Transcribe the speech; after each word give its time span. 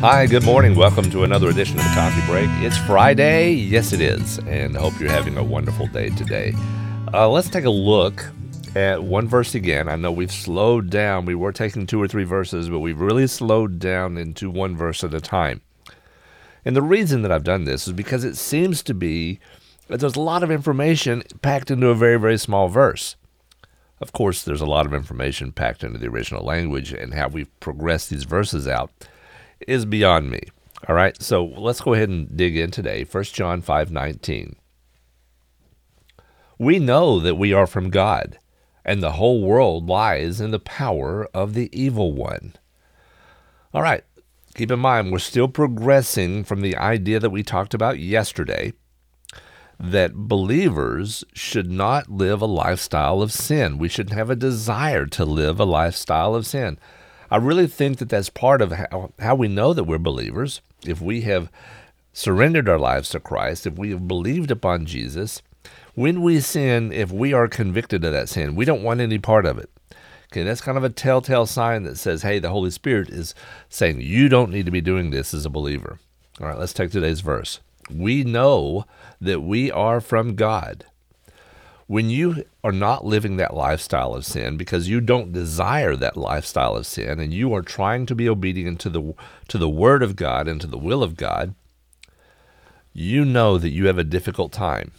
Hi, 0.00 0.26
good 0.26 0.44
morning. 0.44 0.76
Welcome 0.76 1.10
to 1.10 1.24
another 1.24 1.48
edition 1.48 1.76
of 1.76 1.82
the 1.82 1.90
Coffee 1.90 2.24
Break. 2.30 2.48
It's 2.62 2.78
Friday. 2.78 3.50
Yes, 3.50 3.92
it 3.92 4.00
is. 4.00 4.38
And 4.46 4.76
I 4.76 4.80
hope 4.80 5.00
you're 5.00 5.10
having 5.10 5.36
a 5.36 5.42
wonderful 5.42 5.88
day 5.88 6.10
today. 6.10 6.54
Uh, 7.12 7.28
let's 7.28 7.50
take 7.50 7.64
a 7.64 7.70
look 7.70 8.24
at 8.76 9.02
one 9.02 9.26
verse 9.26 9.56
again. 9.56 9.88
I 9.88 9.96
know 9.96 10.12
we've 10.12 10.30
slowed 10.30 10.88
down. 10.88 11.24
We 11.24 11.34
were 11.34 11.50
taking 11.50 11.84
two 11.84 12.00
or 12.00 12.06
three 12.06 12.22
verses, 12.22 12.68
but 12.68 12.78
we've 12.78 13.00
really 13.00 13.26
slowed 13.26 13.80
down 13.80 14.16
into 14.16 14.50
one 14.50 14.76
verse 14.76 15.02
at 15.02 15.12
a 15.14 15.20
time. 15.20 15.62
And 16.64 16.76
the 16.76 16.82
reason 16.82 17.22
that 17.22 17.32
I've 17.32 17.42
done 17.42 17.64
this 17.64 17.88
is 17.88 17.92
because 17.92 18.22
it 18.22 18.36
seems 18.36 18.84
to 18.84 18.94
be 18.94 19.40
that 19.88 19.98
there's 19.98 20.14
a 20.14 20.20
lot 20.20 20.44
of 20.44 20.50
information 20.52 21.24
packed 21.42 21.72
into 21.72 21.88
a 21.88 21.96
very, 21.96 22.20
very 22.20 22.38
small 22.38 22.68
verse. 22.68 23.16
Of 24.00 24.12
course, 24.12 24.44
there's 24.44 24.60
a 24.60 24.66
lot 24.66 24.86
of 24.86 24.94
information 24.94 25.50
packed 25.50 25.82
into 25.82 25.98
the 25.98 26.06
original 26.06 26.44
language, 26.44 26.92
and 26.92 27.14
how 27.14 27.26
we've 27.26 27.50
progressed 27.58 28.10
these 28.10 28.22
verses 28.22 28.68
out 28.68 28.92
is 29.66 29.84
beyond 29.84 30.30
me. 30.30 30.40
All 30.86 30.94
right, 30.94 31.20
so 31.20 31.44
let's 31.44 31.80
go 31.80 31.94
ahead 31.94 32.08
and 32.08 32.36
dig 32.36 32.56
in 32.56 32.70
today. 32.70 33.04
1 33.04 33.24
John 33.24 33.62
5 33.62 33.90
19. 33.90 34.56
We 36.58 36.78
know 36.78 37.20
that 37.20 37.36
we 37.36 37.52
are 37.52 37.66
from 37.66 37.90
God, 37.90 38.38
and 38.84 39.02
the 39.02 39.12
whole 39.12 39.42
world 39.42 39.88
lies 39.88 40.40
in 40.40 40.50
the 40.50 40.58
power 40.58 41.28
of 41.34 41.54
the 41.54 41.68
evil 41.78 42.12
one. 42.12 42.54
All 43.74 43.82
right, 43.82 44.04
keep 44.54 44.70
in 44.70 44.80
mind, 44.80 45.12
we're 45.12 45.18
still 45.18 45.48
progressing 45.48 46.44
from 46.44 46.60
the 46.60 46.76
idea 46.76 47.20
that 47.20 47.30
we 47.30 47.42
talked 47.42 47.74
about 47.74 47.98
yesterday 47.98 48.72
that 49.80 50.14
believers 50.14 51.24
should 51.32 51.70
not 51.70 52.10
live 52.10 52.42
a 52.42 52.46
lifestyle 52.46 53.22
of 53.22 53.32
sin. 53.32 53.78
We 53.78 53.88
shouldn't 53.88 54.16
have 54.16 54.30
a 54.30 54.36
desire 54.36 55.06
to 55.06 55.24
live 55.24 55.60
a 55.60 55.64
lifestyle 55.64 56.34
of 56.34 56.46
sin. 56.46 56.78
I 57.30 57.36
really 57.36 57.66
think 57.66 57.98
that 57.98 58.08
that's 58.08 58.30
part 58.30 58.62
of 58.62 58.72
how, 58.72 59.12
how 59.18 59.34
we 59.34 59.48
know 59.48 59.72
that 59.72 59.84
we're 59.84 59.98
believers. 59.98 60.60
If 60.86 61.00
we 61.00 61.22
have 61.22 61.50
surrendered 62.12 62.68
our 62.68 62.78
lives 62.78 63.10
to 63.10 63.20
Christ, 63.20 63.66
if 63.66 63.74
we 63.74 63.90
have 63.90 64.08
believed 64.08 64.50
upon 64.50 64.86
Jesus, 64.86 65.42
when 65.94 66.22
we 66.22 66.40
sin, 66.40 66.92
if 66.92 67.10
we 67.12 67.32
are 67.32 67.48
convicted 67.48 68.04
of 68.04 68.12
that 68.12 68.28
sin, 68.28 68.54
we 68.54 68.64
don't 68.64 68.82
want 68.82 69.00
any 69.00 69.18
part 69.18 69.46
of 69.46 69.58
it. 69.58 69.70
Okay, 70.30 70.42
that's 70.42 70.60
kind 70.60 70.76
of 70.78 70.84
a 70.84 70.90
telltale 70.90 71.46
sign 71.46 71.84
that 71.84 71.96
says, 71.96 72.22
hey, 72.22 72.38
the 72.38 72.50
Holy 72.50 72.70
Spirit 72.70 73.08
is 73.08 73.34
saying 73.68 74.00
you 74.00 74.28
don't 74.28 74.50
need 74.50 74.66
to 74.66 74.72
be 74.72 74.80
doing 74.80 75.10
this 75.10 75.32
as 75.32 75.46
a 75.46 75.50
believer. 75.50 75.98
All 76.40 76.46
right, 76.46 76.58
let's 76.58 76.74
take 76.74 76.90
today's 76.90 77.20
verse 77.20 77.60
we 77.90 78.24
know 78.24 78.84
that 79.20 79.40
we 79.40 79.70
are 79.70 80.00
from 80.00 80.34
God. 80.34 80.84
When 81.88 82.10
you 82.10 82.44
are 82.62 82.70
not 82.70 83.06
living 83.06 83.38
that 83.38 83.54
lifestyle 83.54 84.14
of 84.14 84.26
sin 84.26 84.58
because 84.58 84.90
you 84.90 85.00
don't 85.00 85.32
desire 85.32 85.96
that 85.96 86.18
lifestyle 86.18 86.76
of 86.76 86.86
sin 86.86 87.18
and 87.18 87.32
you 87.32 87.52
are 87.54 87.62
trying 87.62 88.04
to 88.06 88.14
be 88.14 88.28
obedient 88.28 88.78
to 88.80 88.90
the 88.90 89.14
to 89.48 89.58
the 89.58 89.70
word 89.70 90.02
of 90.02 90.14
God 90.14 90.46
and 90.46 90.60
to 90.60 90.66
the 90.66 90.76
will 90.76 91.02
of 91.02 91.16
God, 91.16 91.54
you 92.92 93.24
know 93.24 93.56
that 93.56 93.70
you 93.70 93.86
have 93.86 93.96
a 93.96 94.04
difficult 94.04 94.52
time. 94.52 94.92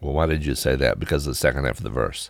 Well, 0.00 0.12
why 0.12 0.26
did 0.26 0.44
you 0.44 0.54
say 0.54 0.76
that? 0.76 1.00
Because 1.00 1.26
of 1.26 1.30
the 1.30 1.34
second 1.34 1.64
half 1.64 1.78
of 1.78 1.82
the 1.82 1.88
verse. 1.88 2.28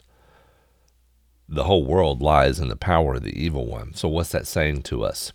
The 1.49 1.65
whole 1.65 1.85
world 1.85 2.23
lies 2.23 2.61
in 2.61 2.69
the 2.69 2.77
power 2.77 3.17
of 3.17 3.25
the 3.25 3.37
evil 3.37 3.67
one. 3.67 3.95
So 3.95 4.09
what's 4.09 4.31
that 4.31 4.47
saying 4.47 4.83
to 4.85 5.05
us? 5.05 5.33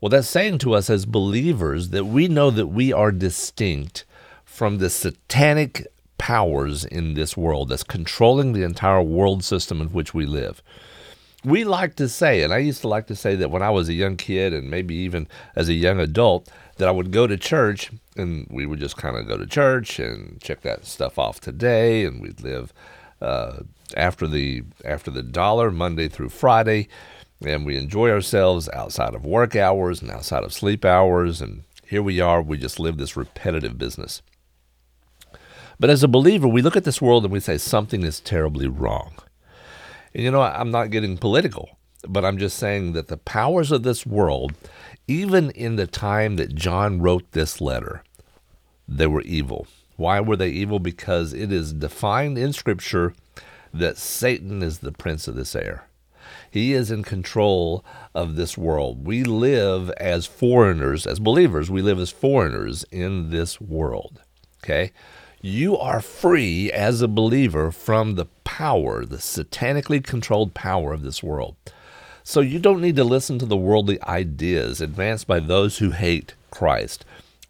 Well, 0.00 0.10
that's 0.10 0.28
saying 0.28 0.58
to 0.58 0.74
us 0.74 0.90
as 0.90 1.06
believers 1.06 1.90
that 1.90 2.04
we 2.04 2.26
know 2.26 2.50
that 2.50 2.66
we 2.66 2.92
are 2.92 3.12
distinct 3.12 4.04
from 4.44 4.78
the 4.78 4.90
satanic 4.90 5.86
powers 6.26 6.84
in 6.84 7.14
this 7.14 7.36
world 7.36 7.68
that's 7.68 7.84
controlling 7.84 8.52
the 8.52 8.64
entire 8.64 9.00
world 9.00 9.44
system 9.44 9.80
in 9.80 9.86
which 9.90 10.12
we 10.12 10.26
live. 10.26 10.60
We 11.44 11.62
like 11.62 11.94
to 11.96 12.08
say, 12.08 12.42
and 12.42 12.52
I 12.52 12.58
used 12.58 12.80
to 12.80 12.88
like 12.88 13.06
to 13.06 13.14
say 13.14 13.36
that 13.36 13.52
when 13.52 13.62
I 13.62 13.70
was 13.70 13.88
a 13.88 13.94
young 13.94 14.16
kid 14.16 14.52
and 14.52 14.68
maybe 14.68 14.96
even 14.96 15.28
as 15.54 15.68
a 15.68 15.72
young 15.72 16.00
adult, 16.00 16.48
that 16.78 16.88
I 16.88 16.90
would 16.90 17.12
go 17.12 17.28
to 17.28 17.36
church 17.36 17.92
and 18.16 18.44
we 18.50 18.66
would 18.66 18.80
just 18.80 18.96
kind 18.96 19.16
of 19.16 19.28
go 19.28 19.36
to 19.36 19.46
church 19.46 20.00
and 20.00 20.40
check 20.42 20.62
that 20.62 20.84
stuff 20.84 21.16
off 21.16 21.38
today, 21.38 22.04
and 22.04 22.20
we'd 22.20 22.40
live 22.40 22.72
uh, 23.20 23.58
after 23.96 24.26
the 24.26 24.64
after 24.84 25.12
the 25.12 25.22
dollar 25.22 25.70
Monday 25.70 26.08
through 26.08 26.30
Friday, 26.30 26.88
and 27.40 27.64
we 27.64 27.76
enjoy 27.76 28.10
ourselves 28.10 28.68
outside 28.70 29.14
of 29.14 29.24
work 29.24 29.54
hours 29.54 30.02
and 30.02 30.10
outside 30.10 30.42
of 30.42 30.52
sleep 30.52 30.84
hours. 30.84 31.40
And 31.40 31.62
here 31.86 32.02
we 32.02 32.20
are, 32.20 32.42
we 32.42 32.58
just 32.58 32.80
live 32.80 32.96
this 32.96 33.16
repetitive 33.16 33.78
business. 33.78 34.22
But 35.78 35.90
as 35.90 36.02
a 36.02 36.08
believer, 36.08 36.48
we 36.48 36.62
look 36.62 36.76
at 36.76 36.84
this 36.84 37.02
world 37.02 37.24
and 37.24 37.32
we 37.32 37.40
say 37.40 37.58
something 37.58 38.02
is 38.02 38.20
terribly 38.20 38.66
wrong. 38.66 39.14
And 40.14 40.24
you 40.24 40.30
know, 40.30 40.42
I'm 40.42 40.70
not 40.70 40.90
getting 40.90 41.18
political, 41.18 41.78
but 42.08 42.24
I'm 42.24 42.38
just 42.38 42.58
saying 42.58 42.92
that 42.94 43.08
the 43.08 43.18
powers 43.18 43.70
of 43.70 43.82
this 43.82 44.06
world, 44.06 44.54
even 45.06 45.50
in 45.50 45.76
the 45.76 45.86
time 45.86 46.36
that 46.36 46.54
John 46.54 47.00
wrote 47.00 47.32
this 47.32 47.60
letter, 47.60 48.02
they 48.88 49.06
were 49.06 49.22
evil. 49.22 49.66
Why 49.96 50.20
were 50.20 50.36
they 50.36 50.50
evil? 50.50 50.78
Because 50.78 51.32
it 51.32 51.52
is 51.52 51.72
defined 51.72 52.38
in 52.38 52.52
Scripture 52.52 53.14
that 53.72 53.98
Satan 53.98 54.62
is 54.62 54.78
the 54.78 54.92
prince 54.92 55.28
of 55.28 55.34
this 55.34 55.54
air. 55.54 55.88
He 56.50 56.72
is 56.72 56.90
in 56.90 57.02
control 57.02 57.84
of 58.14 58.36
this 58.36 58.56
world. 58.56 59.06
We 59.06 59.22
live 59.22 59.90
as 59.98 60.26
foreigners, 60.26 61.06
as 61.06 61.18
believers, 61.18 61.70
we 61.70 61.82
live 61.82 61.98
as 61.98 62.10
foreigners 62.10 62.84
in 62.90 63.30
this 63.30 63.60
world. 63.60 64.22
Okay? 64.64 64.92
You 65.46 65.78
are 65.78 66.00
free 66.00 66.72
as 66.72 67.00
a 67.00 67.06
believer 67.06 67.70
from 67.70 68.16
the 68.16 68.24
power, 68.42 69.04
the 69.04 69.18
satanically 69.18 70.02
controlled 70.02 70.54
power 70.54 70.92
of 70.92 71.02
this 71.02 71.22
world. 71.22 71.54
So 72.24 72.40
you 72.40 72.58
don't 72.58 72.80
need 72.80 72.96
to 72.96 73.04
listen 73.04 73.38
to 73.38 73.46
the 73.46 73.56
worldly 73.56 74.02
ideas 74.02 74.80
advanced 74.80 75.28
by 75.28 75.38
those 75.38 75.78
who 75.78 75.92
hate 75.92 76.34
Christ, 76.50 77.04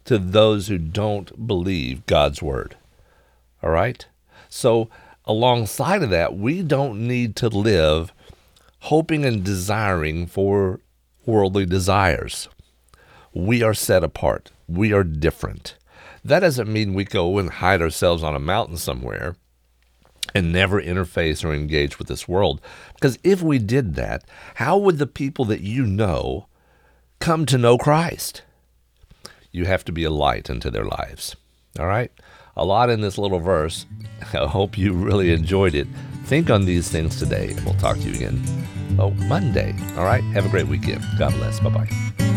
to 0.05 0.19
those 0.19 0.67
who 0.67 0.77
don't 0.77 1.47
believe 1.47 2.05
God's 2.05 2.39
word. 2.39 2.77
All 3.63 3.71
right? 3.71 4.05
So, 4.47 4.91
alongside 5.25 6.03
of 6.03 6.11
that, 6.11 6.37
we 6.37 6.61
don't 6.61 7.07
need 7.07 7.35
to 7.37 7.49
live 7.49 8.13
hoping 8.81 9.25
and 9.25 9.43
desiring 9.43 10.27
for 10.27 10.81
worldly 11.25 11.65
desires. 11.65 12.47
We 13.33 13.63
are 13.63 13.73
set 13.73 14.03
apart. 14.03 14.51
We 14.67 14.93
are 14.93 15.03
different. 15.03 15.77
That 16.27 16.41
doesn't 16.41 16.67
mean 16.67 16.93
we 16.93 17.05
go 17.05 17.37
and 17.37 17.49
hide 17.49 17.81
ourselves 17.81 18.21
on 18.21 18.35
a 18.35 18.39
mountain 18.39 18.75
somewhere 18.75 19.37
and 20.35 20.51
never 20.51 20.81
interface 20.81 21.45
or 21.45 21.53
engage 21.53 21.97
with 21.97 22.09
this 22.09 22.27
world. 22.27 22.59
Because 22.95 23.17
if 23.23 23.41
we 23.41 23.59
did 23.59 23.95
that, 23.95 24.25
how 24.55 24.77
would 24.77 24.97
the 24.97 25.07
people 25.07 25.45
that 25.45 25.61
you 25.61 25.85
know 25.85 26.47
come 27.19 27.45
to 27.45 27.57
know 27.57 27.77
Christ? 27.77 28.41
You 29.53 29.67
have 29.67 29.85
to 29.85 29.93
be 29.93 30.03
a 30.03 30.09
light 30.09 30.49
into 30.49 30.69
their 30.69 30.83
lives. 30.83 31.37
All 31.79 31.87
right? 31.87 32.11
A 32.57 32.65
lot 32.65 32.89
in 32.89 32.99
this 32.99 33.17
little 33.17 33.39
verse. 33.39 33.85
I 34.33 34.47
hope 34.47 34.77
you 34.77 34.91
really 34.91 35.31
enjoyed 35.31 35.75
it. 35.75 35.87
Think 36.25 36.49
on 36.49 36.65
these 36.65 36.89
things 36.89 37.17
today, 37.17 37.51
and 37.51 37.63
we'll 37.63 37.75
talk 37.75 37.95
to 37.99 38.03
you 38.03 38.15
again 38.15 38.43
oh, 38.99 39.11
Monday. 39.11 39.73
All 39.95 40.03
right? 40.03 40.23
Have 40.33 40.45
a 40.45 40.49
great 40.49 40.67
weekend. 40.67 41.05
God 41.17 41.31
bless. 41.35 41.61
Bye 41.61 41.69
bye. 41.69 42.36